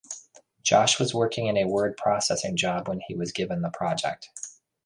[0.63, 4.31] Josh was working in a word processing job when he was given the project.